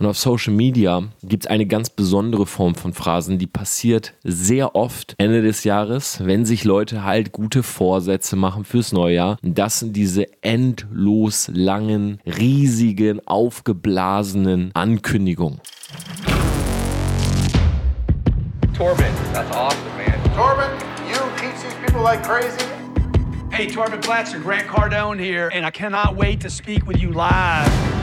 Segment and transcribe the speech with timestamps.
[0.00, 4.74] Und auf Social Media gibt es eine ganz besondere Form von Phrasen, die passiert sehr
[4.74, 9.38] oft Ende des Jahres, wenn sich Leute halt gute Vorsätze machen fürs Neujahr.
[9.42, 15.60] Das sind diese endlos langen, riesigen, aufgeblasenen Ankündigungen.
[18.76, 20.20] Torben, that's awesome, man.
[20.34, 20.72] Torben,
[21.08, 22.66] you teach these people like crazy.
[23.52, 27.93] Hey, Torben Blatcher, Grant Cardone here, and I cannot wait to speak with you live.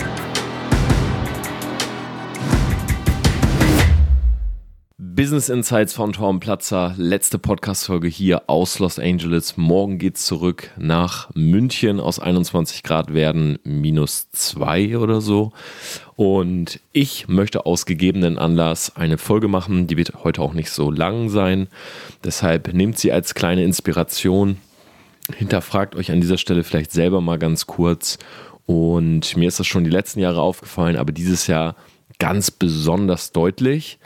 [5.14, 9.58] Business Insights von Torben Platzer, letzte Podcast-Folge hier aus Los Angeles.
[9.58, 12.00] Morgen geht's zurück nach München.
[12.00, 15.52] Aus 21 Grad werden minus zwei oder so.
[16.16, 19.86] Und ich möchte aus gegebenen Anlass eine Folge machen.
[19.86, 21.68] Die wird heute auch nicht so lang sein.
[22.24, 24.60] Deshalb nehmt sie als kleine Inspiration.
[25.36, 28.18] Hinterfragt euch an dieser Stelle vielleicht selber mal ganz kurz.
[28.66, 31.76] Und mir ist das schon die letzten Jahre aufgefallen, aber dieses Jahr
[32.18, 34.00] ganz besonders deutlich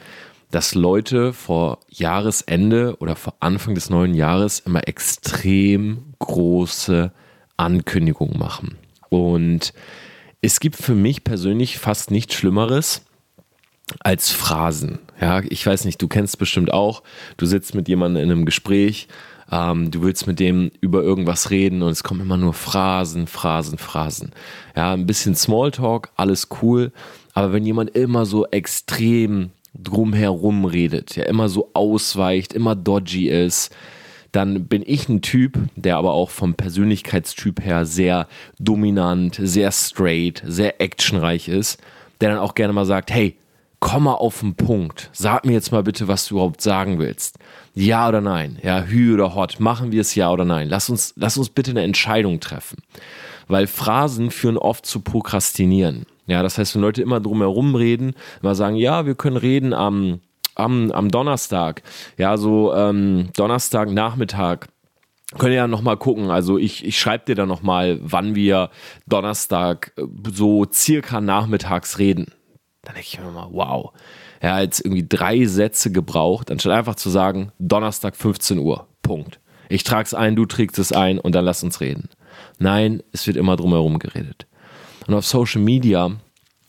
[0.56, 7.12] dass Leute vor Jahresende oder vor Anfang des neuen Jahres immer extrem große
[7.58, 8.78] Ankündigungen machen.
[9.10, 9.74] Und
[10.42, 13.02] es gibt für mich persönlich fast nichts Schlimmeres
[14.00, 15.00] als Phrasen.
[15.20, 17.04] Ja, ich weiß nicht, du kennst bestimmt auch,
[17.36, 19.10] du sitzt mit jemandem in einem Gespräch,
[19.52, 23.78] ähm, du willst mit dem über irgendwas reden und es kommen immer nur Phrasen, Phrasen,
[23.78, 24.32] Phrasen.
[24.74, 26.94] Ja, ein bisschen Smalltalk, alles cool,
[27.34, 33.76] aber wenn jemand immer so extrem drumherum redet, ja immer so ausweicht, immer dodgy ist,
[34.32, 38.28] dann bin ich ein Typ, der aber auch vom Persönlichkeitstyp her sehr
[38.60, 41.80] dominant, sehr straight, sehr actionreich ist,
[42.20, 43.38] der dann auch gerne mal sagt, hey,
[43.80, 45.10] komm mal auf den Punkt.
[45.14, 47.38] Sag mir jetzt mal bitte, was du überhaupt sagen willst.
[47.74, 48.58] Ja oder nein?
[48.62, 49.60] Ja, hü oder hot?
[49.60, 50.68] Machen wir es ja oder nein?
[50.70, 52.78] Lass uns, lass uns bitte eine Entscheidung treffen.
[53.48, 56.06] Weil Phrasen führen oft zu Prokrastinieren.
[56.28, 60.22] Ja, das heißt, wenn Leute immer drumherum reden, immer sagen, ja, wir können reden am,
[60.56, 61.84] am, am Donnerstag,
[62.18, 64.70] ja, so ähm, Donnerstag Nachmittag,
[65.38, 66.30] können ja noch mal gucken.
[66.30, 68.70] Also ich, ich schreibe dir dann noch mal, wann wir
[69.08, 72.28] Donnerstag äh, so circa nachmittags reden.
[72.84, 73.92] Dann denke ich mir mal, wow.
[74.40, 78.88] Er hat jetzt irgendwie drei Sätze gebraucht, anstatt einfach zu sagen, Donnerstag 15 Uhr.
[79.02, 79.40] Punkt.
[79.70, 82.10] Ich trage es ein, du trägst es ein und dann lass uns reden.
[82.60, 84.46] Nein, es wird immer drumherum geredet.
[85.08, 86.12] Und auf Social Media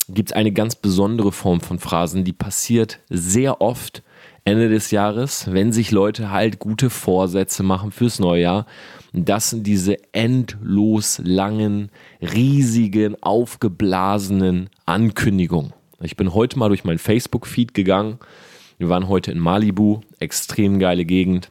[0.08, 4.02] gibt es eine ganz besondere Form von Phrasen, die passiert sehr oft
[4.44, 8.66] Ende des Jahres, wenn sich Leute halt gute Vorsätze machen fürs Neujahr.
[9.12, 15.72] Das sind diese endlos langen, riesigen, aufgeblasenen Ankündigungen.
[16.00, 18.18] Ich bin heute mal durch mein Facebook-Feed gegangen.
[18.78, 21.50] Wir waren heute in Malibu, extrem geile Gegend.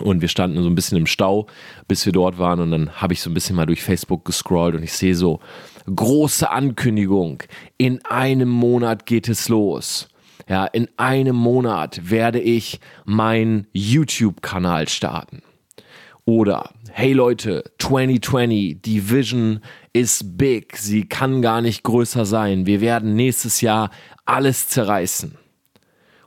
[0.00, 1.46] Und wir standen so ein bisschen im Stau,
[1.88, 2.60] bis wir dort waren.
[2.60, 5.40] Und dann habe ich so ein bisschen mal durch Facebook gescrollt und ich sehe so
[5.94, 7.42] große Ankündigung.
[7.76, 10.08] In einem Monat geht es los.
[10.48, 15.42] Ja, in einem Monat werde ich meinen YouTube-Kanal starten.
[16.24, 19.60] Oder, hey Leute, 2020, die Vision
[19.92, 20.76] ist big.
[20.76, 22.66] Sie kann gar nicht größer sein.
[22.66, 23.90] Wir werden nächstes Jahr
[24.24, 25.36] alles zerreißen.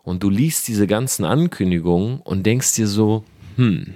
[0.03, 3.26] Und du liest diese ganzen Ankündigungen und denkst dir so,
[3.58, 3.96] hm,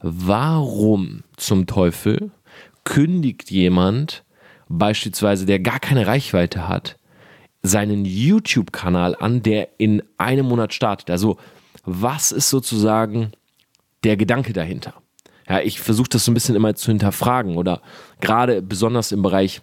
[0.00, 2.32] warum zum Teufel
[2.84, 4.24] kündigt jemand,
[4.68, 6.96] beispielsweise der gar keine Reichweite hat,
[7.62, 11.10] seinen YouTube-Kanal an, der in einem Monat startet?
[11.10, 11.36] Also,
[11.84, 13.32] was ist sozusagen
[14.04, 14.94] der Gedanke dahinter?
[15.48, 17.82] Ja, ich versuche das so ein bisschen immer zu hinterfragen oder
[18.20, 19.60] gerade besonders im Bereich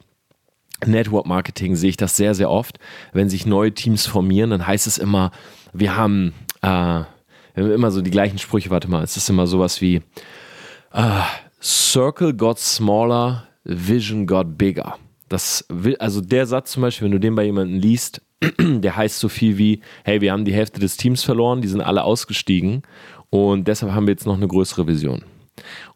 [0.85, 2.79] Network Marketing sehe ich das sehr, sehr oft.
[3.11, 5.31] Wenn sich neue Teams formieren, dann heißt es immer,
[5.73, 7.03] wir haben äh,
[7.55, 10.01] immer so die gleichen Sprüche, warte mal, es ist immer sowas wie
[10.93, 11.23] uh,
[11.61, 14.95] Circle got smaller, Vision got bigger.
[15.27, 18.21] Das will, also der Satz zum Beispiel, wenn du den bei jemandem liest,
[18.59, 21.81] der heißt so viel wie, hey, wir haben die Hälfte des Teams verloren, die sind
[21.81, 22.81] alle ausgestiegen
[23.29, 25.23] und deshalb haben wir jetzt noch eine größere Vision.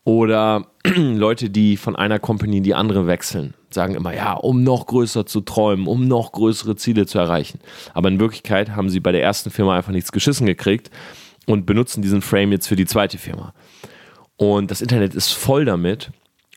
[0.03, 4.85] Oder Leute, die von einer Company in die andere wechseln, sagen immer, ja, um noch
[4.85, 7.59] größer zu träumen, um noch größere Ziele zu erreichen.
[7.93, 10.91] Aber in Wirklichkeit haben sie bei der ersten Firma einfach nichts geschissen gekriegt
[11.47, 13.53] und benutzen diesen Frame jetzt für die zweite Firma.
[14.35, 16.11] Und das Internet ist voll damit.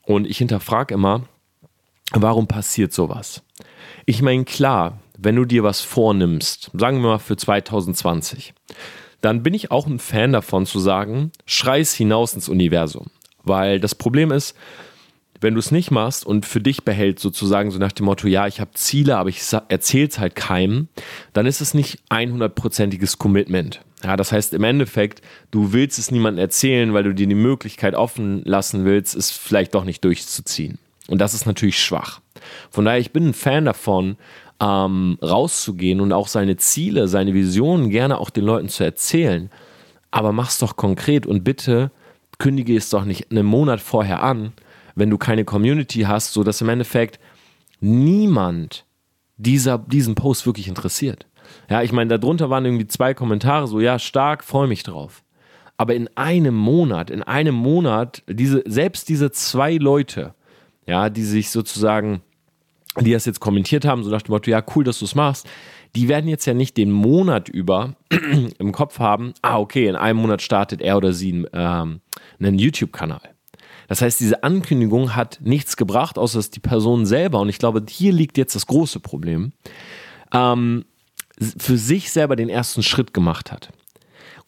[0.06, 1.22] Und ich hinterfrage immer,
[2.12, 3.42] warum passiert sowas?
[4.06, 8.54] Ich meine, klar, wenn du dir was vornimmst, sagen wir mal für 2020,
[9.20, 13.06] dann bin ich auch ein Fan davon zu sagen, schreiß hinaus ins Universum.
[13.42, 14.54] Weil das Problem ist,
[15.40, 18.46] wenn du es nicht machst und für dich behältst, sozusagen so nach dem Motto, ja,
[18.46, 20.88] ich habe Ziele, aber ich erzähle es halt keinem,
[21.32, 23.80] dann ist es nicht 100%iges Commitment.
[24.06, 25.20] Ja, das heißt im Endeffekt,
[25.50, 29.74] du willst es niemandem erzählen, weil du dir die Möglichkeit offen lassen willst, es vielleicht
[29.74, 30.78] doch nicht durchzuziehen.
[31.08, 32.20] Und das ist natürlich schwach.
[32.70, 34.16] Von daher, ich bin ein Fan davon,
[34.60, 39.50] ähm, rauszugehen und auch seine Ziele, seine Visionen gerne auch den Leuten zu erzählen.
[40.12, 41.90] Aber mach's doch konkret und bitte
[42.38, 44.52] kündige es doch nicht einen Monat vorher an,
[44.94, 47.18] wenn du keine Community hast, sodass im Endeffekt
[47.80, 48.84] niemand
[49.36, 51.26] dieser, diesen Post wirklich interessiert.
[51.69, 55.22] Ja, ich meine, darunter waren irgendwie zwei Kommentare, so, ja, stark, freue mich drauf.
[55.76, 60.34] Aber in einem Monat, in einem Monat, diese, selbst diese zwei Leute,
[60.87, 62.22] ja, die sich sozusagen,
[63.00, 65.46] die das jetzt kommentiert haben, so nach dem Motto, ja, cool, dass du es machst,
[65.94, 67.96] die werden jetzt ja nicht den Monat über
[68.58, 72.00] im Kopf haben, ah, okay, in einem Monat startet er oder sie ähm,
[72.38, 73.37] einen YouTube-Kanal.
[73.88, 77.84] Das heißt, diese Ankündigung hat nichts gebracht, außer dass die Person selber, und ich glaube,
[77.88, 79.52] hier liegt jetzt das große Problem,
[80.32, 80.84] ähm,
[81.38, 83.70] für sich selber den ersten Schritt gemacht hat.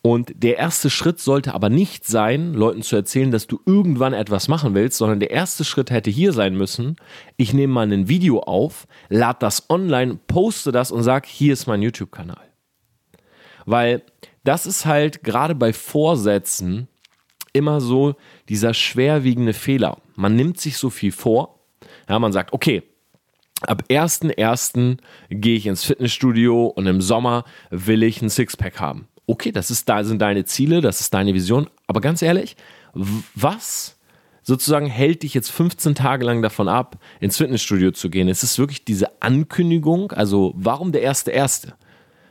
[0.01, 4.47] Und der erste Schritt sollte aber nicht sein, Leuten zu erzählen, dass du irgendwann etwas
[4.47, 6.97] machen willst, sondern der erste Schritt hätte hier sein müssen,
[7.37, 11.67] ich nehme mal ein Video auf, lade das online, poste das und sage, hier ist
[11.67, 12.41] mein YouTube-Kanal.
[13.67, 14.03] Weil
[14.45, 16.89] das ist halt gerade bei Vorsätzen
[17.53, 18.15] immer so
[18.49, 19.99] dieser schwerwiegende Fehler.
[20.15, 21.59] Man nimmt sich so viel vor,
[22.09, 22.83] ja, man sagt, okay,
[23.63, 24.99] ab 1.1.
[25.31, 29.09] gehe ich ins Fitnessstudio und im Sommer will ich ein Sixpack haben.
[29.27, 32.57] Okay, das ist, da sind deine Ziele, das ist deine Vision, aber ganz ehrlich,
[33.35, 33.99] was
[34.43, 38.29] sozusagen hält dich jetzt 15 Tage lang davon ab, ins Fitnessstudio zu gehen?
[38.29, 41.75] Es ist wirklich diese Ankündigung, also warum der erste erste?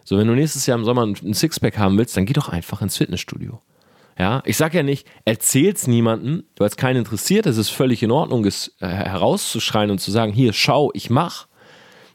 [0.03, 2.81] So, wenn du nächstes Jahr im Sommer ein Sixpack haben willst, dann geh doch einfach
[2.81, 3.61] ins Fitnessstudio.
[4.17, 7.45] Ja, ich sage ja nicht, erzähl's niemandem, weil es keinen interessiert.
[7.45, 11.47] Es ist völlig in Ordnung, es äh, herauszuschreien und zu sagen, hier, schau, ich mach.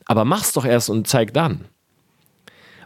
[0.06, 1.66] Aber mach's doch erst und zeig dann.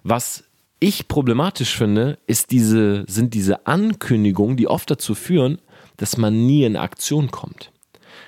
[0.03, 0.45] Was
[0.81, 5.62] ich problematisch finde, ist diese, sind diese Ankündigungen, die oft dazu führen,
[5.97, 7.73] dass man nie in Aktion kommt.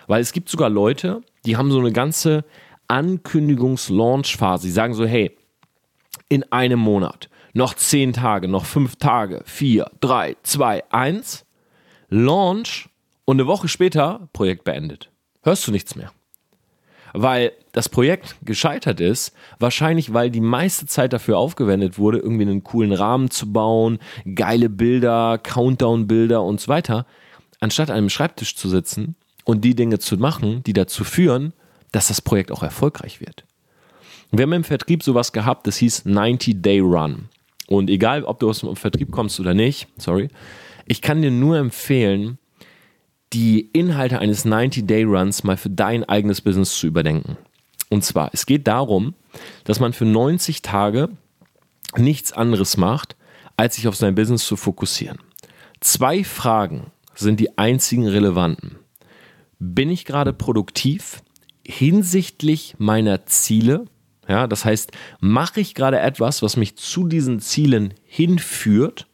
[0.06, 2.46] Weil es gibt sogar Leute, die haben so eine ganze
[2.88, 4.66] Ankündigungs-Launch-Phase.
[4.66, 5.36] Die sagen so, hey,
[6.30, 11.44] in einem Monat noch zehn Tage, noch fünf Tage, vier, drei, zwei, eins,
[12.08, 12.88] Launch
[13.24, 15.10] und eine Woche später Projekt beendet.
[15.42, 16.12] Hörst du nichts mehr.
[17.14, 22.62] Weil das Projekt gescheitert ist, wahrscheinlich weil die meiste Zeit dafür aufgewendet wurde, irgendwie einen
[22.62, 23.98] coolen Rahmen zu bauen,
[24.36, 27.06] geile Bilder, Countdown-Bilder und so weiter,
[27.58, 31.52] anstatt an einem Schreibtisch zu sitzen und die Dinge zu machen, die dazu führen,
[31.90, 33.44] dass das Projekt auch erfolgreich wird.
[34.30, 37.28] Wir haben im Vertrieb sowas gehabt, das hieß 90 Day Run.
[37.68, 40.28] Und egal, ob du aus dem Vertrieb kommst oder nicht, sorry,
[40.86, 42.38] ich kann dir nur empfehlen,
[43.34, 47.36] die Inhalte eines 90-Day-Runs mal für dein eigenes Business zu überdenken.
[47.90, 49.14] Und zwar, es geht darum,
[49.64, 51.10] dass man für 90 Tage
[51.96, 53.16] nichts anderes macht,
[53.56, 55.18] als sich auf sein Business zu fokussieren.
[55.80, 58.78] Zwei Fragen sind die einzigen relevanten.
[59.58, 61.22] Bin ich gerade produktiv
[61.66, 63.84] hinsichtlich meiner Ziele?
[64.28, 69.06] Ja, das heißt, mache ich gerade etwas, was mich zu diesen Zielen hinführt?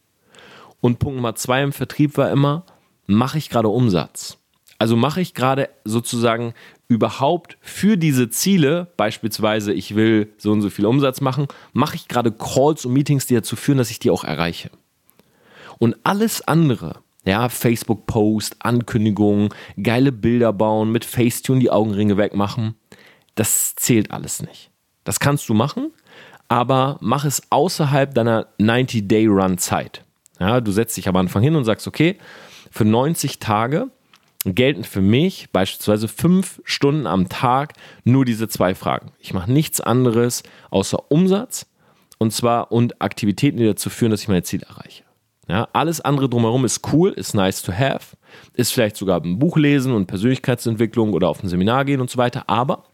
[0.80, 2.66] Und Punkt Nummer zwei im Vertrieb war immer,
[3.06, 4.38] mache ich gerade Umsatz?
[4.78, 6.52] Also mache ich gerade sozusagen
[6.88, 12.08] überhaupt für diese Ziele, beispielsweise ich will so und so viel Umsatz machen, mache ich
[12.08, 14.70] gerade Calls und Meetings, die dazu führen, dass ich die auch erreiche.
[15.78, 19.50] Und alles andere, ja, Facebook-Post, Ankündigungen,
[19.80, 22.74] geile Bilder bauen, mit Facetune die Augenringe wegmachen,
[23.36, 24.73] das zählt alles nicht.
[25.04, 25.92] Das kannst du machen,
[26.48, 30.02] aber mach es außerhalb deiner 90-Day-Run-Zeit.
[30.40, 32.16] Ja, du setzt dich am Anfang hin und sagst, okay,
[32.70, 33.88] für 90 Tage
[34.44, 39.12] gelten für mich beispielsweise fünf Stunden am Tag nur diese zwei Fragen.
[39.18, 41.66] Ich mache nichts anderes außer Umsatz
[42.18, 45.04] und zwar und Aktivitäten, die dazu führen, dass ich meine Ziele erreiche.
[45.48, 48.16] Ja, alles andere drumherum ist cool, ist nice to have,
[48.54, 52.16] ist vielleicht sogar ein Buch lesen und Persönlichkeitsentwicklung oder auf ein Seminar gehen und so
[52.16, 52.84] weiter, aber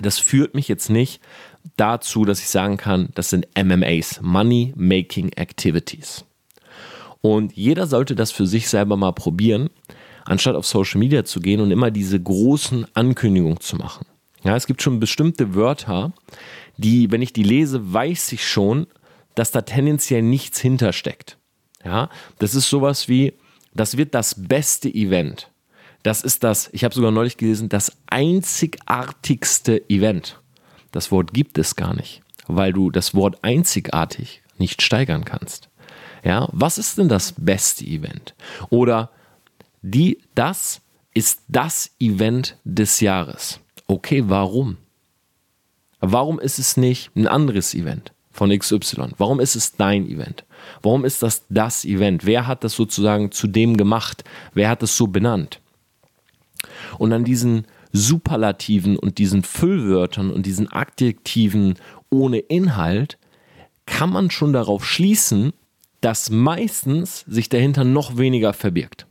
[0.00, 1.20] das führt mich jetzt nicht
[1.76, 6.24] dazu, dass ich sagen kann, das sind MMAs, Money Making Activities.
[7.20, 9.70] Und jeder sollte das für sich selber mal probieren,
[10.24, 14.06] anstatt auf Social Media zu gehen und immer diese großen Ankündigungen zu machen.
[14.44, 16.12] Ja, es gibt schon bestimmte Wörter,
[16.76, 18.86] die, wenn ich die lese, weiß ich schon,
[19.34, 21.38] dass da tendenziell nichts hintersteckt.
[21.84, 23.34] Ja, das ist sowas wie,
[23.74, 25.50] das wird das beste Event.
[26.06, 30.40] Das ist das, ich habe sogar neulich gelesen, das einzigartigste Event.
[30.92, 35.68] Das Wort gibt es gar nicht, weil du das Wort einzigartig nicht steigern kannst.
[36.22, 38.36] Ja, was ist denn das beste Event?
[38.70, 39.10] Oder
[39.82, 40.80] die, das
[41.12, 43.58] ist das Event des Jahres.
[43.88, 44.76] Okay, warum?
[45.98, 49.08] Warum ist es nicht ein anderes Event von XY?
[49.18, 50.44] Warum ist es dein Event?
[50.82, 52.24] Warum ist das das Event?
[52.24, 54.22] Wer hat das sozusagen zu dem gemacht?
[54.54, 55.60] Wer hat es so benannt?
[56.98, 61.74] Und an diesen Superlativen und diesen Füllwörtern und diesen Adjektiven
[62.10, 63.18] ohne Inhalt
[63.86, 65.52] kann man schon darauf schließen,
[66.00, 69.06] dass meistens sich dahinter noch weniger verbirgt.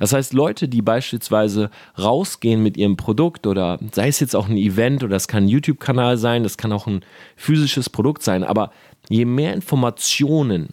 [0.00, 4.56] Das heißt, Leute, die beispielsweise rausgehen mit ihrem Produkt oder sei es jetzt auch ein
[4.56, 7.02] Event oder es kann ein YouTube-Kanal sein, das kann auch ein
[7.36, 8.72] physisches Produkt sein, aber
[9.08, 10.68] je mehr Informationen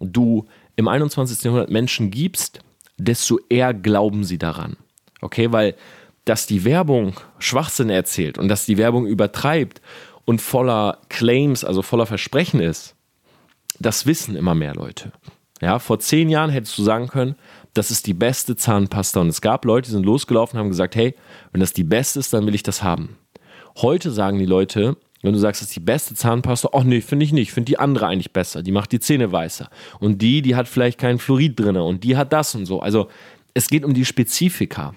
[0.00, 1.42] du im 21.
[1.42, 2.60] Jahrhundert Menschen gibst,
[2.98, 4.76] desto eher glauben sie daran.
[5.20, 5.74] Okay, weil
[6.24, 9.80] dass die Werbung Schwachsinn erzählt und dass die Werbung übertreibt
[10.26, 12.94] und voller Claims, also voller Versprechen ist,
[13.80, 15.12] das wissen immer mehr Leute.
[15.60, 17.34] Ja, vor zehn Jahren hättest du sagen können,
[17.74, 19.20] das ist die beste Zahnpasta.
[19.20, 21.14] Und es gab Leute, die sind losgelaufen und haben gesagt, hey,
[21.52, 23.16] wenn das die beste ist, dann will ich das haben.
[23.78, 27.24] Heute sagen die Leute, wenn du sagst, das ist die beste Zahnpasta, ach nee, finde
[27.24, 29.68] ich nicht, finde die andere eigentlich besser, die macht die Zähne weißer.
[29.98, 32.80] Und die, die hat vielleicht keinen Fluorid drin und die hat das und so.
[32.80, 33.08] Also
[33.54, 34.94] es geht um die Spezifika.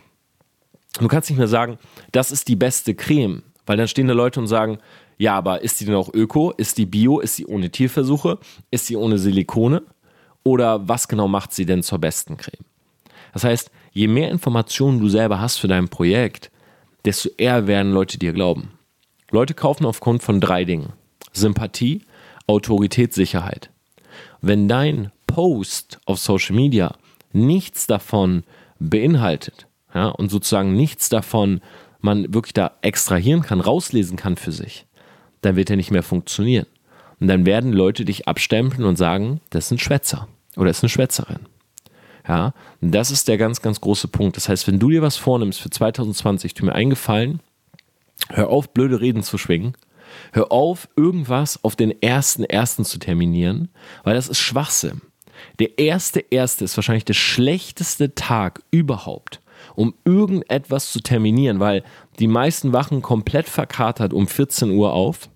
[1.00, 1.78] Du kannst nicht mehr sagen,
[2.12, 4.80] das ist die beste Creme, weil dann stehen da Leute und sagen,
[5.18, 6.52] ja, aber ist die denn auch öko?
[6.52, 7.20] Ist die bio?
[7.20, 8.40] Ist sie ohne Tierversuche?
[8.72, 9.84] Ist sie ohne Silikone?
[10.44, 12.66] Oder was genau macht sie denn zur besten Creme?
[13.34, 16.52] Das heißt, je mehr Informationen du selber hast für dein Projekt,
[17.06, 18.72] desto eher werden Leute dir glauben.
[19.30, 20.94] Leute kaufen aufgrund von drei Dingen.
[21.32, 22.02] Sympathie,
[22.48, 23.70] Autorität, Sicherheit.
[24.42, 26.96] Wenn dein Post auf Social Media
[27.32, 28.44] nichts davon
[28.80, 31.62] beinhaltet ja, und sozusagen nichts davon
[32.00, 34.88] man wirklich da extrahieren kann, rauslesen kann für sich,
[35.42, 36.66] dann wird er nicht mehr funktionieren.
[37.20, 40.90] Und dann werden Leute dich abstempeln und sagen, das ist ein Schwätzer oder ist eine
[40.90, 41.46] Schwätzerin.
[42.28, 44.38] Ja, und das ist der ganz, ganz große Punkt.
[44.38, 47.40] Das heißt, wenn du dir was vornimmst für 2020, tu mir eingefallen,
[48.30, 49.74] hör auf, blöde Reden zu schwingen.
[50.34, 53.70] Hör auf, irgendwas auf den ersten ersten zu terminieren,
[54.04, 55.02] weil das ist Schwachsinn.
[55.60, 59.42] Der erste erste ist wahrscheinlich der schlechteste Tag überhaupt,
[59.82, 61.84] um irgendetwas zu terminieren, weil
[62.20, 65.30] die meisten wachen komplett verkatert um 14 Uhr auf.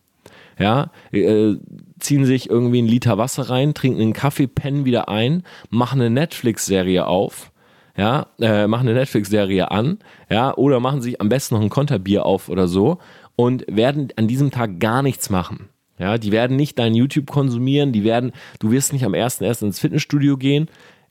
[0.58, 1.56] Ja, äh,
[2.00, 6.10] ziehen sich irgendwie einen Liter Wasser rein, trinken einen Kaffee, pennen wieder ein, machen eine
[6.10, 7.52] Netflix-Serie auf,
[7.98, 9.98] ja, äh, machen eine Netflix-Serie an,
[10.30, 13.00] ja, oder machen sich am besten noch ein Konterbier auf oder so
[13.36, 15.68] und werden an diesem Tag gar nichts machen.
[15.98, 19.64] Ja, die werden nicht dein YouTube konsumieren, die werden, du wirst nicht am ersten erst
[19.64, 20.70] ins Fitnessstudio gehen.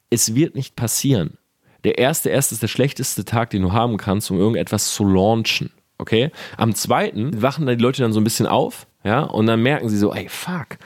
[0.09, 1.39] Es wird nicht passieren.
[1.85, 5.71] Der erste erste ist der schlechteste Tag, den du haben kannst, um irgendetwas zu launchen.
[5.99, 6.31] Okay?
[6.57, 9.89] Am zweiten wachen dann die Leute dann so ein bisschen auf, ja, und dann merken
[9.89, 10.79] sie so, ey, fuck,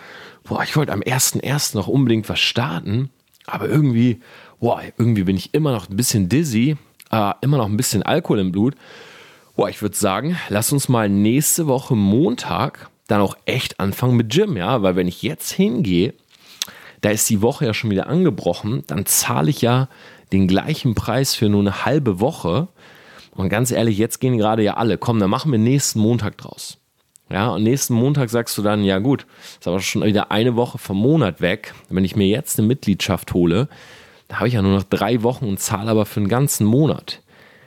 [0.44, 1.76] boah, ich wollte am 1.1.
[1.76, 3.10] noch unbedingt was starten,
[3.46, 4.20] aber irgendwie,
[4.60, 6.76] boah, irgendwie bin ich immer noch ein bisschen dizzy,
[7.10, 8.74] äh, immer noch ein bisschen Alkohol im Blut.
[9.56, 14.30] Boah, ich würde sagen, lass uns mal nächste Woche Montag dann auch echt anfangen mit
[14.30, 16.12] Gym, ja, weil wenn ich jetzt hingehe,
[17.00, 19.88] da ist die Woche ja schon wieder angebrochen, dann zahle ich ja
[20.32, 22.68] den gleichen Preis für nur eine halbe Woche.
[23.34, 24.98] Und ganz ehrlich, jetzt gehen gerade ja alle.
[24.98, 26.78] Komm, dann machen wir nächsten Montag draus.
[27.30, 29.26] Ja, und nächsten Montag sagst du dann, ja gut,
[29.58, 31.74] ist aber schon wieder eine Woche vom Monat weg.
[31.90, 33.68] Wenn ich mir jetzt eine Mitgliedschaft hole,
[34.28, 37.20] da habe ich ja nur noch drei Wochen und zahle aber für einen ganzen Monat.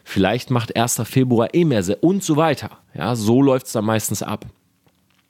[0.03, 1.01] Vielleicht macht 1.
[1.05, 2.71] Februar eh mehr Sinn und so weiter.
[2.95, 4.45] Ja, so läuft es dann meistens ab.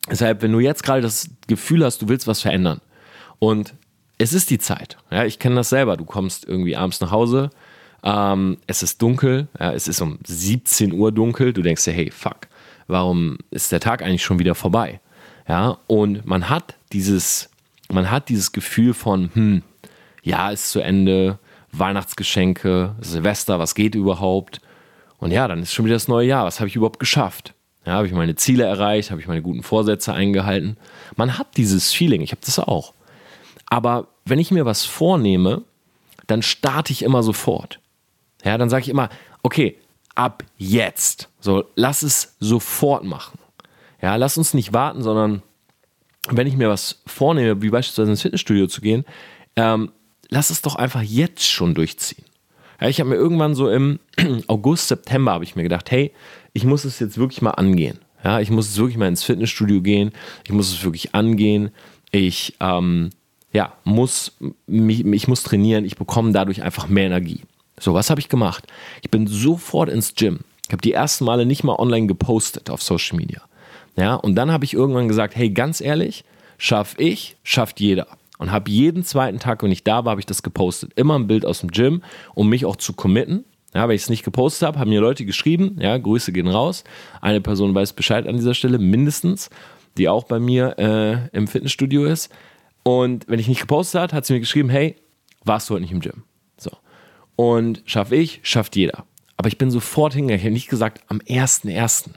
[0.10, 2.82] Deshalb, wenn du jetzt gerade das Gefühl hast, du willst was verändern
[3.40, 3.74] und
[4.22, 4.98] es ist die Zeit.
[5.10, 5.98] Ja, ich kenne das selber.
[5.98, 7.50] Du kommst irgendwie abends nach Hause,
[8.04, 11.54] ähm, es ist dunkel, ja, es ist um 17 Uhr dunkel.
[11.54, 12.48] Du denkst dir, hey, fuck,
[12.88, 15.00] warum ist der Tag eigentlich schon wieder vorbei?
[15.48, 17.50] Ja, und man hat dieses,
[17.92, 19.64] man hat dieses Gefühl von, hm,
[20.24, 21.40] ja, ist zu Ende,
[21.72, 24.62] Weihnachtsgeschenke, Silvester, was geht überhaupt?
[25.18, 26.46] Und ja, dann ist schon wieder das neue Jahr.
[26.46, 27.54] Was habe ich überhaupt geschafft?
[27.86, 29.10] Ja, habe ich meine Ziele erreicht?
[29.10, 30.78] Habe ich meine guten Vorsätze eingehalten?
[31.16, 32.22] Man hat dieses Feeling.
[32.22, 32.94] Ich habe das auch.
[33.68, 35.64] Aber wenn ich mir was vornehme,
[36.28, 37.80] dann starte ich immer sofort.
[38.44, 39.10] Ja, dann sage ich immer,
[39.44, 39.78] okay,
[40.16, 41.30] ab jetzt.
[41.40, 43.40] So, lass es sofort machen.
[44.02, 45.42] Ja, lass uns nicht warten, sondern
[46.30, 49.06] wenn ich mir was vornehme, wie beispielsweise ins Fitnessstudio zu gehen,
[49.56, 49.92] ähm,
[50.30, 52.26] lass es doch einfach jetzt schon durchziehen.
[52.80, 54.00] Ja, ich habe mir irgendwann so im
[54.48, 56.12] August, September habe ich mir gedacht, hey,
[56.54, 58.00] ich muss es jetzt wirklich mal angehen.
[58.24, 60.12] Ja, ich muss es wirklich mal ins Fitnessstudio gehen.
[60.44, 61.72] Ich muss es wirklich angehen.
[62.12, 63.10] Ich ähm,
[63.54, 65.86] ja, muss, ich muss trainieren.
[65.86, 67.42] Ich bekomme dadurch einfach mehr Energie.
[67.80, 68.68] So, was habe ich gemacht?
[69.02, 70.40] Ich bin sofort ins Gym.
[70.68, 73.42] Ich habe die ersten Male nicht mal online gepostet auf Social Media.
[73.98, 76.24] Ja, und dann habe ich irgendwann gesagt, hey, ganz ehrlich,
[76.58, 78.08] schaff ich, schafft jeder.
[78.38, 80.94] Und habe jeden zweiten Tag, wenn ich da war, habe ich das gepostet.
[80.96, 82.02] Immer ein Bild aus dem Gym,
[82.34, 83.44] um mich auch zu committen.
[83.74, 86.84] Ja, wenn ich es nicht gepostet habe, haben mir Leute geschrieben, ja, Grüße gehen raus.
[87.22, 89.50] Eine Person weiß Bescheid an dieser Stelle, mindestens,
[89.98, 92.32] die auch bei mir äh, im Fitnessstudio ist.
[92.84, 94.96] Und wenn ich nicht gepostet habe, hat sie mir geschrieben, hey,
[95.44, 96.24] warst du heute nicht im Gym?
[96.58, 96.72] So.
[97.36, 99.06] Und schaff ich, schafft jeder.
[99.42, 100.40] aber ich bin sofort hingegangen.
[100.40, 102.12] Ich habe nicht gesagt am 1.1.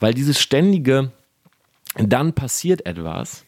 [0.00, 1.12] Weil dieses ständige,
[1.96, 3.44] dann passiert etwas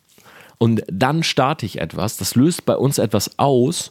[0.58, 3.88] und dann starte ich etwas, das löst bei uns etwas aus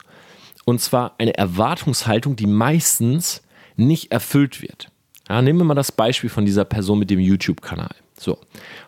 [0.65, 3.41] und zwar eine Erwartungshaltung, die meistens
[3.75, 4.91] nicht erfüllt wird.
[5.27, 7.95] Ja, nehmen wir mal das Beispiel von dieser Person mit dem YouTube-Kanal.
[8.19, 8.37] So,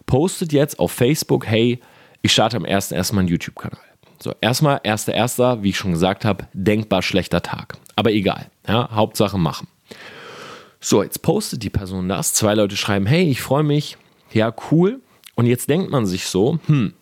[0.05, 1.79] postet jetzt auf Facebook, hey,
[2.21, 3.13] ich starte am 1.1.
[3.13, 3.79] meinen YouTube-Kanal.
[4.19, 7.77] So, erstmal, 1.1., wie ich schon gesagt habe, denkbar schlechter Tag.
[7.95, 9.67] Aber egal, ja, Hauptsache machen.
[10.79, 12.33] So, jetzt postet die Person das.
[12.33, 13.97] Zwei Leute schreiben, hey, ich freue mich.
[14.31, 15.01] Ja, cool.
[15.35, 16.93] Und jetzt denkt man sich so, hm,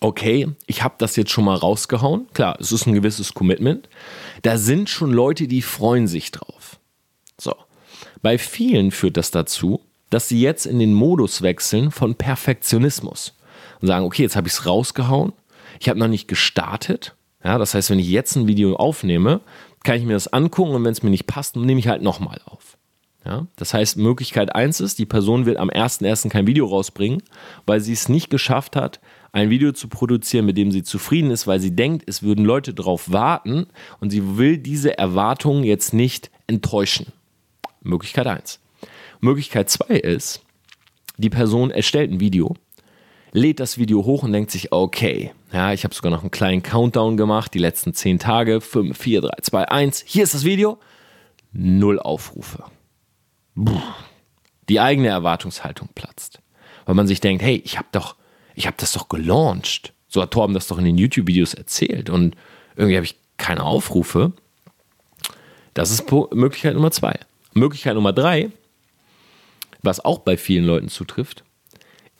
[0.00, 2.28] okay, ich habe das jetzt schon mal rausgehauen.
[2.32, 3.88] Klar, es ist ein gewisses Commitment.
[4.42, 6.78] Da sind schon Leute, die freuen sich drauf.
[7.40, 7.54] So,
[8.22, 9.80] bei vielen führt das dazu,
[10.10, 13.34] dass sie jetzt in den Modus wechseln von Perfektionismus
[13.84, 15.34] und sagen, okay, jetzt habe ich es rausgehauen,
[15.78, 17.14] ich habe noch nicht gestartet.
[17.44, 19.42] Ja, das heißt, wenn ich jetzt ein Video aufnehme,
[19.82, 22.40] kann ich mir das angucken und wenn es mir nicht passt, nehme ich halt nochmal
[22.46, 22.78] auf.
[23.26, 26.30] Ja, das heißt, Möglichkeit 1 ist, die Person wird am 1.1.
[26.30, 27.22] kein Video rausbringen,
[27.66, 29.00] weil sie es nicht geschafft hat,
[29.32, 32.72] ein Video zu produzieren, mit dem sie zufrieden ist, weil sie denkt, es würden Leute
[32.72, 33.66] drauf warten
[34.00, 37.12] und sie will diese Erwartungen jetzt nicht enttäuschen.
[37.82, 38.60] Möglichkeit 1.
[39.20, 40.40] Möglichkeit 2 ist,
[41.18, 42.56] die Person erstellt ein Video,
[43.34, 46.62] lädt das Video hoch und denkt sich, okay, ja, ich habe sogar noch einen kleinen
[46.62, 50.78] Countdown gemacht, die letzten 10 Tage, 5, 4, 3, 2, 1, hier ist das Video,
[51.52, 52.64] null Aufrufe.
[54.70, 56.40] Die eigene Erwartungshaltung platzt,
[56.86, 58.16] weil man sich denkt, hey, ich habe doch
[58.54, 59.92] ich habe das doch gelauncht.
[60.08, 62.36] So hat Torben das doch in den YouTube-Videos erzählt und
[62.76, 64.32] irgendwie habe ich keine Aufrufe.
[65.74, 67.18] Das ist Möglichkeit Nummer zwei.
[67.52, 68.50] Möglichkeit Nummer drei,
[69.82, 71.44] was auch bei vielen Leuten zutrifft,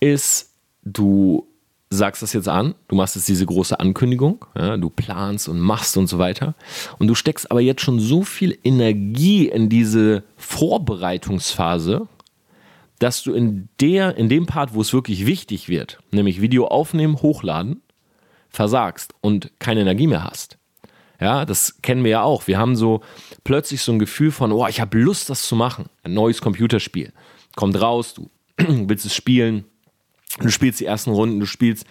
[0.01, 0.54] ist,
[0.85, 1.49] du
[1.91, 5.97] sagst das jetzt an, du machst jetzt diese große Ankündigung, ja, du planst und machst
[5.97, 6.55] und so weiter.
[6.99, 12.09] Und du steckst aber jetzt schon so viel Energie in diese Vorbereitungsphase,
[12.99, 17.21] dass du in, der, in dem Part, wo es wirklich wichtig wird, nämlich Video aufnehmen,
[17.23, 17.83] hochladen,
[18.49, 20.59] versagst und keine Energie mehr hast.
[21.21, 22.47] Ja, das kennen wir ja auch.
[22.47, 23.01] Wir haben so
[23.45, 25.87] plötzlich so ein Gefühl von, oh, ich habe Lust, das zu machen.
[26.03, 27.13] Ein neues Computerspiel.
[27.55, 29.65] Kommt raus, du willst es spielen,
[30.41, 31.87] du spielst die ersten Runden, du spielst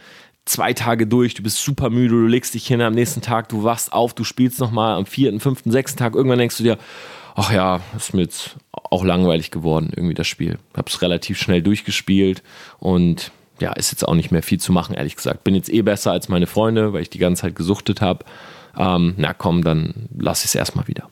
[0.45, 3.63] zwei Tage durch, du bist super müde, du legst dich hin am nächsten Tag, du
[3.63, 6.77] wachst auf, du spielst nochmal am vierten, fünften, sechsten Tag, irgendwann denkst du dir,
[7.35, 10.59] ach ja, ist mir jetzt auch langweilig geworden, irgendwie das Spiel.
[10.75, 12.43] Hab's relativ schnell durchgespielt
[12.79, 15.43] und ja, ist jetzt auch nicht mehr viel zu machen, ehrlich gesagt.
[15.43, 18.25] Bin jetzt eh besser als meine Freunde, weil ich die ganze Zeit gesuchtet habe.
[18.77, 21.09] Ähm, na komm, dann lass ich es erstmal wieder.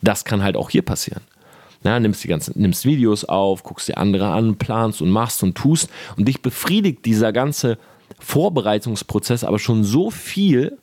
[0.00, 1.22] Das kann halt auch hier passieren.
[1.82, 5.56] Na, nimmst die ganzen, nimmst Videos auf, guckst dir andere an, planst und machst und
[5.56, 7.78] tust und dich befriedigt dieser ganze
[8.18, 10.78] Vorbereitungsprozess aber schon so viel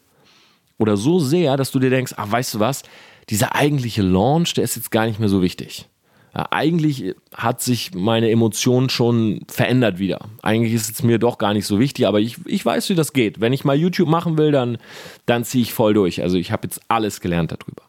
[0.77, 2.84] oder so sehr, dass du dir denkst, ach, weißt du was,
[3.29, 5.88] dieser eigentliche Launch, der ist jetzt gar nicht mehr so wichtig.
[6.36, 10.19] Ja, eigentlich hat sich meine Emotion schon verändert wieder.
[10.41, 13.13] Eigentlich ist es mir doch gar nicht so wichtig, aber ich, ich weiß, wie das
[13.13, 13.39] geht.
[13.39, 14.77] Wenn ich mal YouTube machen will, dann,
[15.25, 16.21] dann ziehe ich voll durch.
[16.21, 17.84] Also ich habe jetzt alles gelernt darüber.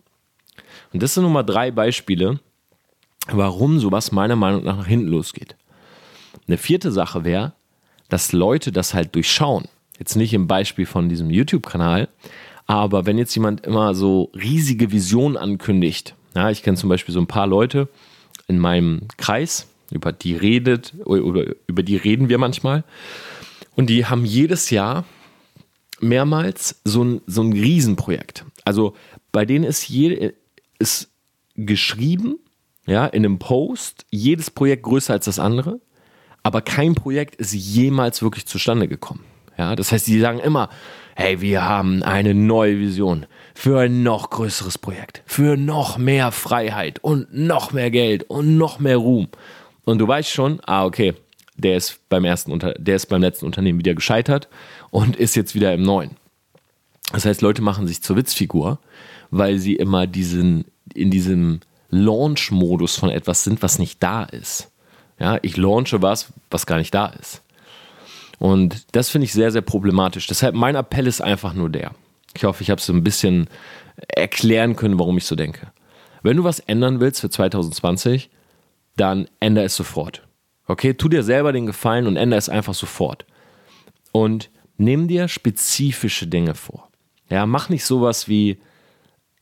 [0.92, 2.38] Und das sind Nummer drei Beispiele,
[3.32, 5.56] warum sowas meiner Meinung nach nach hinten losgeht.
[6.46, 7.52] Eine vierte Sache wäre,
[8.08, 9.66] dass Leute das halt durchschauen.
[9.98, 12.08] Jetzt nicht im Beispiel von diesem YouTube-Kanal,
[12.66, 17.20] aber wenn jetzt jemand immer so riesige Visionen ankündigt, ja, ich kenne zum Beispiel so
[17.20, 17.88] ein paar Leute
[18.46, 22.84] in meinem Kreis, über die redet, oder über die reden wir manchmal.
[23.74, 25.04] Und die haben jedes Jahr
[26.00, 28.44] mehrmals so ein, so ein Riesenprojekt.
[28.64, 28.94] Also
[29.32, 30.34] bei denen ist, jede,
[30.78, 31.10] ist
[31.54, 32.38] geschrieben,
[32.86, 35.80] ja, in einem Post, jedes Projekt größer als das andere,
[36.42, 39.24] aber kein Projekt ist jemals wirklich zustande gekommen.
[39.58, 40.68] Ja, das heißt, die sagen immer,
[41.16, 47.02] hey, wir haben eine neue Vision für ein noch größeres Projekt, für noch mehr Freiheit
[47.02, 49.28] und noch mehr Geld und noch mehr Ruhm.
[49.84, 51.14] Und du weißt schon, ah, okay,
[51.56, 54.48] der ist beim ersten Unter der ist beim letzten Unternehmen wieder gescheitert
[54.90, 56.10] und ist jetzt wieder im neuen.
[57.12, 58.78] Das heißt, Leute machen sich zur Witzfigur,
[59.30, 64.70] weil sie immer diesen, in diesem Launch-Modus von etwas sind, was nicht da ist.
[65.18, 67.42] Ja, ich launche was, was gar nicht da ist.
[68.38, 70.26] Und das finde ich sehr, sehr problematisch.
[70.26, 71.92] Deshalb mein Appell ist einfach nur der.
[72.34, 73.48] Ich hoffe, ich habe es so ein bisschen
[74.08, 75.72] erklären können, warum ich so denke.
[76.22, 78.28] Wenn du was ändern willst für 2020,
[78.96, 80.22] dann ändere es sofort.
[80.66, 83.24] Okay, tu dir selber den Gefallen und ändere es einfach sofort.
[84.12, 86.90] Und nimm dir spezifische Dinge vor.
[87.30, 88.58] Ja, mach nicht sowas wie,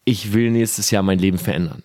[0.05, 1.83] ich will nächstes Jahr mein Leben verändern.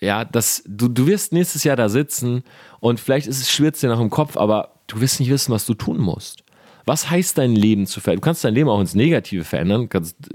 [0.00, 2.42] Ja, das, du, du wirst nächstes Jahr da sitzen
[2.80, 5.66] und vielleicht ist es schwirrt dir nach dem Kopf, aber du wirst nicht wissen, was
[5.66, 6.42] du tun musst.
[6.84, 8.20] Was heißt dein Leben zu verändern?
[8.20, 9.88] Du kannst dein Leben auch ins Negative verändern.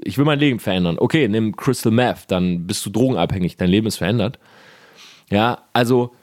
[0.04, 0.97] Ich will mein Leben verändern.
[1.00, 4.38] Okay, nimm Crystal Meth, dann bist du drogenabhängig, dein Leben ist verändert.
[5.30, 6.13] Ja, also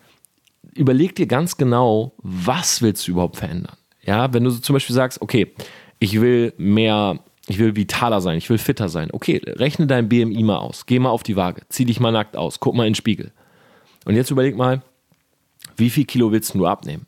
[0.75, 3.77] überleg dir ganz genau, was willst du überhaupt verändern.
[4.03, 5.55] Ja, wenn du zum Beispiel sagst, okay,
[5.99, 9.09] ich will mehr, ich will vitaler sein, ich will fitter sein.
[9.13, 10.87] Okay, rechne dein BMI mal aus.
[10.87, 13.33] Geh mal auf die Waage, zieh dich mal nackt aus, guck mal in den Spiegel.
[14.05, 14.83] Und jetzt überleg mal,
[15.77, 17.07] wie viel Kilo willst du abnehmen?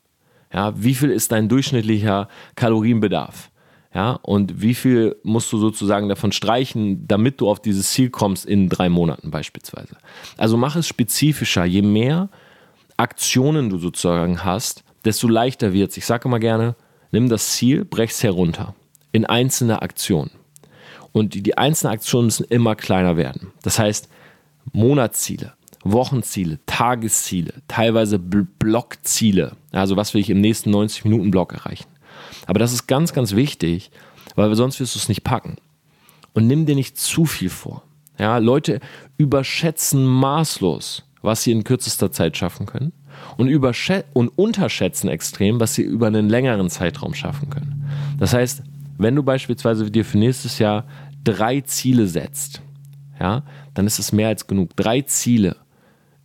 [0.53, 3.51] Ja, wie viel ist dein durchschnittlicher Kalorienbedarf?
[3.93, 8.45] Ja, und wie viel musst du sozusagen davon streichen, damit du auf dieses Ziel kommst
[8.45, 9.97] in drei Monaten beispielsweise?
[10.37, 11.65] Also mach es spezifischer.
[11.65, 12.29] Je mehr
[12.95, 15.97] Aktionen du sozusagen hast, desto leichter wird es.
[15.97, 16.75] Ich sage immer gerne,
[17.11, 18.75] nimm das Ziel, brech es herunter
[19.11, 20.31] in einzelne Aktionen.
[21.11, 23.51] Und die, einzelnen Aktionen müssen immer kleiner werden.
[23.63, 24.07] Das heißt,
[24.71, 29.53] Monatsziele, Wochenziele, Tagesziele, teilweise Blockziele.
[29.71, 31.87] Also was will ich im nächsten 90-Minuten-Block erreichen?
[32.47, 33.91] Aber das ist ganz, ganz wichtig,
[34.35, 35.57] weil sonst wirst du es nicht packen.
[36.33, 37.83] Und nimm dir nicht zu viel vor.
[38.17, 38.79] Ja, Leute
[39.17, 42.93] überschätzen maßlos, was sie in kürzester Zeit schaffen können
[43.37, 43.53] und,
[44.13, 47.85] und unterschätzen extrem, was sie über einen längeren Zeitraum schaffen können.
[48.19, 48.63] Das heißt,
[49.01, 50.85] wenn du beispielsweise dir für nächstes Jahr
[51.23, 52.61] drei Ziele setzt,
[53.19, 54.75] ja, dann ist es mehr als genug.
[54.75, 55.57] Drei Ziele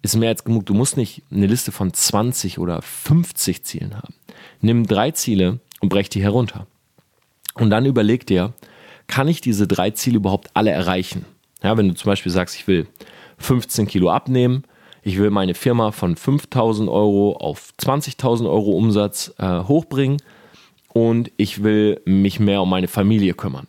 [0.03, 0.67] ist mehr als genug.
[0.67, 4.15] Du musst nicht eine Liste von 20 oder 50 Zielen haben.
[4.61, 6.67] Nimm drei Ziele und brech die herunter.
[7.55, 8.53] Und dann überleg dir,
[9.07, 11.25] kann ich diese drei Ziele überhaupt alle erreichen?
[11.63, 12.87] Ja, wenn du zum Beispiel sagst, ich will
[13.39, 14.65] 15 Kilo abnehmen,
[15.03, 20.19] ich will meine Firma von 5000 Euro auf 20.000 Euro Umsatz äh, hochbringen
[20.97, 23.67] und ich will mich mehr um meine Familie kümmern.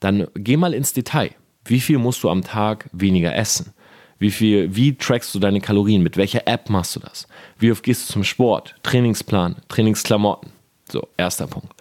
[0.00, 1.30] Dann geh mal ins Detail.
[1.64, 3.72] Wie viel musst du am Tag weniger essen?
[4.18, 6.02] Wie viel, wie trackst du deine Kalorien?
[6.02, 7.28] Mit welcher App machst du das?
[7.56, 8.74] Wie oft gehst du zum Sport?
[8.82, 10.50] Trainingsplan, Trainingsklamotten.
[10.90, 11.72] So, erster Punkt.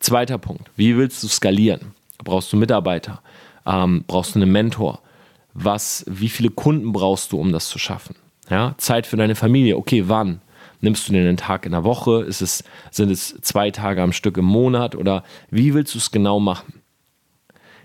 [0.00, 0.70] Zweiter Punkt.
[0.76, 1.94] Wie willst du skalieren?
[2.22, 3.22] Brauchst du Mitarbeiter?
[3.64, 5.00] Ähm, brauchst du einen Mentor?
[5.54, 8.16] Was, wie viele Kunden brauchst du, um das zu schaffen?
[8.50, 9.78] Ja, Zeit für deine Familie.
[9.78, 10.42] Okay, wann?
[10.80, 12.22] Nimmst du den einen Tag in der Woche?
[12.22, 14.94] Ist es, sind es zwei Tage am Stück im Monat?
[14.94, 16.80] Oder wie willst du es genau machen?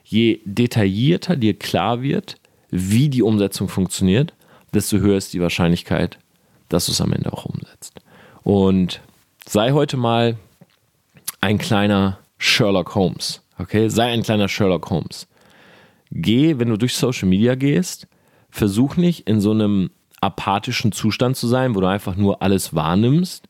[0.03, 2.35] Je detaillierter dir klar wird,
[2.69, 4.33] wie die Umsetzung funktioniert,
[4.73, 6.17] desto höher ist die Wahrscheinlichkeit,
[6.69, 7.99] dass du es am Ende auch umsetzt.
[8.43, 9.01] Und
[9.47, 10.37] sei heute mal
[11.39, 13.41] ein kleiner Sherlock Holmes.
[13.57, 15.27] Okay, sei ein kleiner Sherlock Holmes.
[16.11, 18.07] Geh, wenn du durch Social Media gehst,
[18.49, 19.91] versuch nicht in so einem
[20.21, 23.47] apathischen Zustand zu sein, wo du einfach nur alles wahrnimmst,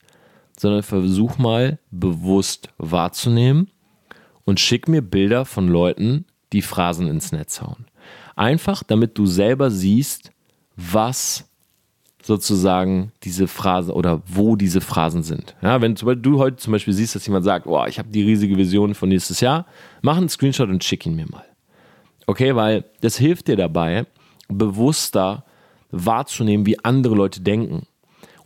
[0.57, 3.69] sondern versuch mal bewusst wahrzunehmen
[4.45, 7.85] und schick mir Bilder von Leuten, die Phrasen ins Netz hauen.
[8.35, 10.31] Einfach, damit du selber siehst,
[10.75, 11.47] was
[12.23, 15.55] sozusagen diese Phrasen oder wo diese Phrasen sind.
[15.61, 18.57] Ja, wenn du heute zum Beispiel siehst, dass jemand sagt, oh, ich habe die riesige
[18.57, 19.65] Vision von nächstes Jahr,
[20.01, 21.45] mach einen Screenshot und schick ihn mir mal.
[22.27, 24.05] Okay, weil das hilft dir dabei,
[24.47, 25.45] bewusster
[25.91, 27.85] wahrzunehmen, wie andere Leute denken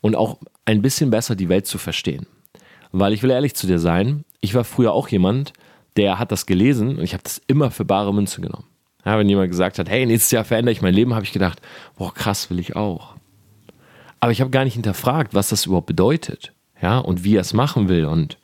[0.01, 2.27] und auch ein bisschen besser die Welt zu verstehen.
[2.91, 5.53] Weil ich will ehrlich zu dir sein, ich war früher auch jemand,
[5.97, 8.65] der hat das gelesen und ich habe das immer für bare Münze genommen.
[9.05, 11.62] Ja, wenn jemand gesagt hat, hey, nächstes Jahr verändere ich mein Leben, habe ich gedacht,
[11.97, 13.15] boah, krass, will ich auch.
[14.19, 17.53] Aber ich habe gar nicht hinterfragt, was das überhaupt bedeutet, ja, und wie er es
[17.53, 18.38] machen will und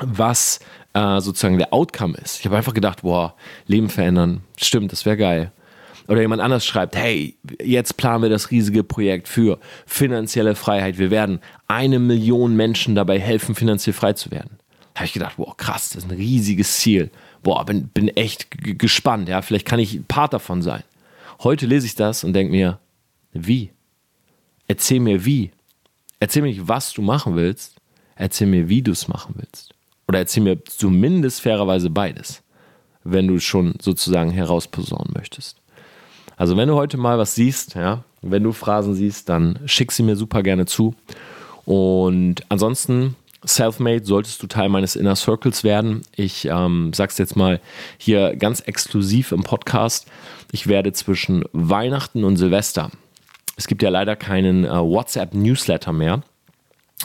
[0.00, 0.60] was
[0.94, 2.38] äh, sozusagen der Outcome ist.
[2.38, 3.34] Ich habe einfach gedacht, boah,
[3.66, 5.52] Leben verändern, stimmt, das wäre geil.
[6.08, 10.98] Oder jemand anders schreibt, hey, jetzt planen wir das riesige Projekt für finanzielle Freiheit.
[10.98, 14.58] Wir werden eine Million Menschen dabei helfen, finanziell frei zu werden.
[14.94, 17.10] Da habe ich gedacht, boah, krass, das ist ein riesiges Ziel.
[17.42, 20.82] Boah, bin, bin echt gespannt, ja, vielleicht kann ich Part davon sein.
[21.42, 22.78] Heute lese ich das und denke mir,
[23.32, 23.70] wie?
[24.68, 25.50] Erzähl mir wie.
[26.18, 27.76] Erzähl mir nicht, was du machen willst.
[28.14, 29.74] Erzähl mir, wie du es machen willst.
[30.08, 32.42] Oder erzähl mir zumindest fairerweise beides,
[33.04, 35.60] wenn du schon sozusagen herausposaunen möchtest.
[36.36, 40.02] Also wenn du heute mal was siehst, ja, wenn du Phrasen siehst, dann schick sie
[40.02, 40.94] mir super gerne zu.
[41.64, 46.02] Und ansonsten, Selfmade, solltest du Teil meines Inner Circles werden.
[46.14, 47.60] Ich ähm, sag's jetzt mal
[47.98, 50.06] hier ganz exklusiv im Podcast.
[50.52, 52.90] Ich werde zwischen Weihnachten und Silvester
[53.56, 56.22] es gibt ja leider keinen äh, WhatsApp-Newsletter mehr.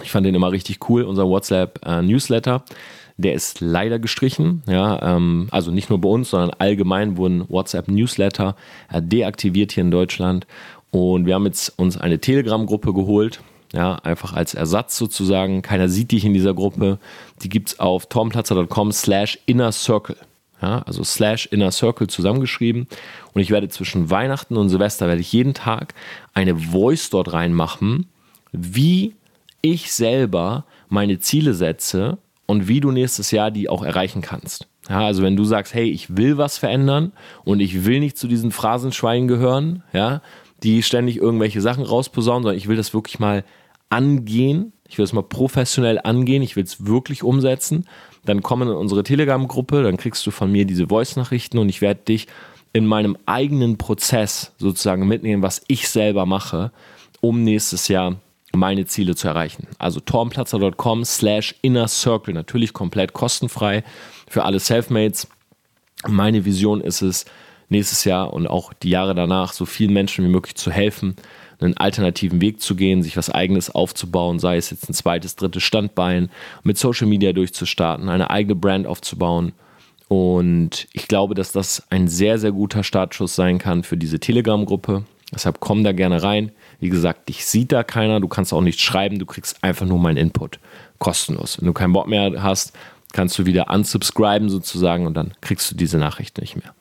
[0.03, 2.55] Ich fand den immer richtig cool, unser WhatsApp-Newsletter.
[2.55, 2.73] Äh,
[3.17, 4.63] der ist leider gestrichen.
[4.67, 8.55] Ja, ähm, also nicht nur bei uns, sondern allgemein wurden WhatsApp-Newsletter
[8.91, 10.47] äh, deaktiviert hier in Deutschland.
[10.91, 13.41] Und wir haben jetzt uns eine Telegram-Gruppe geholt.
[13.73, 15.61] Ja, einfach als Ersatz sozusagen.
[15.61, 16.99] Keiner sieht dich in dieser Gruppe.
[17.41, 20.17] Die gibt es auf tomplatzer.com slash inner circle
[20.61, 22.87] ja, also slash inner circle zusammengeschrieben.
[23.33, 25.93] Und ich werde zwischen Weihnachten und Silvester werde ich jeden Tag
[26.33, 28.07] eine Voice dort reinmachen,
[28.51, 29.15] wie
[29.61, 32.17] ich selber meine Ziele setze
[32.51, 34.67] und wie du nächstes Jahr die auch erreichen kannst.
[34.89, 37.13] Ja, also wenn du sagst, hey, ich will was verändern
[37.45, 40.21] und ich will nicht zu diesen Phrasenschweinen gehören, ja,
[40.61, 43.45] die ständig irgendwelche Sachen rausposaunen, sondern ich will das wirklich mal
[43.89, 44.73] angehen.
[44.89, 46.43] Ich will es mal professionell angehen.
[46.43, 47.85] Ich will es wirklich umsetzen.
[48.25, 52.01] Dann komm in unsere Telegram-Gruppe, dann kriegst du von mir diese Voice-Nachrichten und ich werde
[52.01, 52.27] dich
[52.73, 56.73] in meinem eigenen Prozess sozusagen mitnehmen, was ich selber mache,
[57.21, 58.17] um nächstes Jahr
[58.53, 59.67] meine Ziele zu erreichen.
[59.79, 63.83] Also tormplatzer.com slash inner circle, natürlich komplett kostenfrei
[64.27, 65.27] für alle Selfmates.
[66.07, 67.25] Meine Vision ist es,
[67.71, 71.15] nächstes Jahr und auch die Jahre danach so vielen Menschen wie möglich zu helfen,
[71.59, 75.63] einen alternativen Weg zu gehen, sich was eigenes aufzubauen, sei es jetzt ein zweites, drittes
[75.63, 76.29] Standbein,
[76.63, 79.53] mit Social Media durchzustarten, eine eigene Brand aufzubauen.
[80.07, 85.05] Und ich glaube, dass das ein sehr, sehr guter Startschuss sein kann für diese Telegram-Gruppe.
[85.33, 86.51] Deshalb komm da gerne rein.
[86.81, 89.99] Wie gesagt, dich sieht da keiner, du kannst auch nicht schreiben, du kriegst einfach nur
[89.99, 90.59] meinen Input.
[90.97, 91.59] Kostenlos.
[91.59, 92.73] Wenn du keinen Bock mehr hast,
[93.13, 96.73] kannst du wieder unsubscriben sozusagen und dann kriegst du diese Nachricht nicht mehr.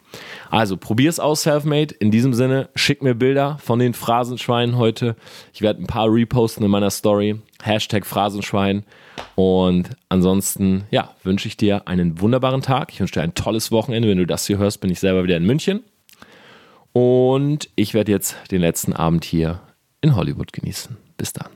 [0.50, 1.94] Also probier's aus, Selfmade.
[1.94, 5.16] In diesem Sinne, schick mir Bilder von den Phrasenschweinen heute.
[5.52, 7.38] Ich werde ein paar reposten in meiner Story.
[7.62, 8.84] Hashtag Phrasenschwein.
[9.34, 12.90] Und ansonsten, ja, wünsche ich dir einen wunderbaren Tag.
[12.92, 14.08] Ich wünsche dir ein tolles Wochenende.
[14.08, 15.84] Wenn du das hier hörst, bin ich selber wieder in München.
[16.92, 19.60] Und ich werde jetzt den letzten Abend hier
[20.00, 20.96] in Hollywood genießen.
[21.16, 21.48] Bis dann.